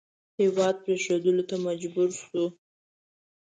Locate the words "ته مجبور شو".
1.49-2.45